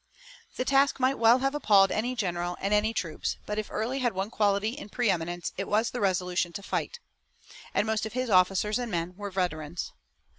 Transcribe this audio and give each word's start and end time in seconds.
The 0.55 0.65
task 0.65 0.99
might 0.99 1.19
well 1.19 1.37
have 1.45 1.53
appalled 1.53 1.91
any 1.91 2.15
general 2.15 2.57
and 2.59 2.73
any 2.73 2.91
troops, 2.91 3.37
but 3.45 3.59
if 3.59 3.69
Early 3.69 3.99
had 3.99 4.13
one 4.13 4.31
quality 4.31 4.69
in 4.69 4.89
preeminence 4.89 5.53
it 5.59 5.67
was 5.67 5.91
the 5.91 5.99
resolution 6.01 6.51
to 6.53 6.63
fight. 6.63 6.99
And 7.71 7.85
most 7.85 8.07
of 8.07 8.13
his 8.13 8.27
officers 8.27 8.79
and 8.79 8.89
men 8.89 9.13
were 9.15 9.29
veterans. 9.29 9.91